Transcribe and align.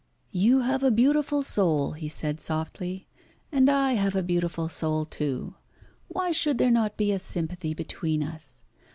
"You 0.31 0.61
have 0.61 0.81
a 0.81 0.89
beautiful 0.89 1.43
soul," 1.43 1.91
he 1.91 2.09
said 2.09 2.41
softly, 2.41 3.05
"and 3.51 3.69
I 3.69 3.91
have 3.93 4.15
a 4.15 4.23
beautiful 4.23 4.67
soul 4.67 5.05
too. 5.05 5.53
Why 6.07 6.31
should 6.31 6.57
there 6.57 6.71
not 6.71 6.97
be 6.97 7.11
a 7.11 7.19
sympathy 7.19 7.75
between 7.75 8.23
us? 8.23 8.63